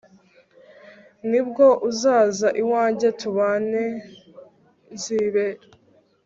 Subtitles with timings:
[1.29, 3.83] nibwo uzaza iwanjye tubane,
[4.93, 5.63] nzibera